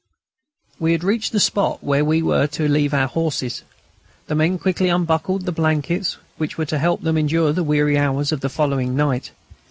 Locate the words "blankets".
5.51-6.17